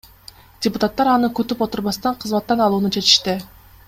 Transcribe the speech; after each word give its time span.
Депутаттар 0.67 1.11
аны 1.11 1.29
күтүп 1.39 1.61
отурбастан 1.67 2.17
кызматтан 2.25 2.65
алууну 2.69 2.91
чечишти. 2.97 3.37